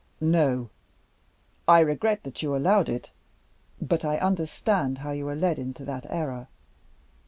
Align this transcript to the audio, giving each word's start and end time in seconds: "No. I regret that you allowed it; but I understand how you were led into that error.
"No. 0.19 0.71
I 1.67 1.79
regret 1.81 2.23
that 2.23 2.41
you 2.41 2.55
allowed 2.55 2.89
it; 2.89 3.11
but 3.79 4.03
I 4.03 4.17
understand 4.17 4.97
how 4.97 5.11
you 5.11 5.25
were 5.25 5.35
led 5.35 5.59
into 5.59 5.85
that 5.85 6.07
error. 6.09 6.47